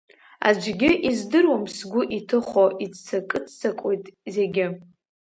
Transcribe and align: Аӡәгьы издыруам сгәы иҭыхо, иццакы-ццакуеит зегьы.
Аӡәгьы 0.47 0.91
издыруам 1.09 1.63
сгәы 1.75 2.01
иҭыхо, 2.17 2.65
иццакы-ццакуеит 2.85 4.03
зегьы. 4.33 4.67